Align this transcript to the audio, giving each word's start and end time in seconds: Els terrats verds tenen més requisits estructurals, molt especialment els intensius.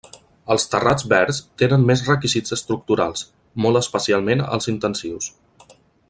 Els 0.53 0.63
terrats 0.69 1.05
verds 1.11 1.41
tenen 1.63 1.83
més 1.91 2.01
requisits 2.07 2.55
estructurals, 2.57 3.25
molt 3.65 3.81
especialment 3.83 4.43
els 4.57 4.71
intensius. 4.75 5.29